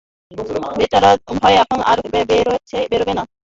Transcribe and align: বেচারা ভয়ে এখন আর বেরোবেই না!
বেচারা 0.77 1.09
ভয়ে 1.33 1.57
এখন 1.63 1.79
আর 1.91 1.97
বেরোবেই 2.89 3.15
না! 3.17 3.23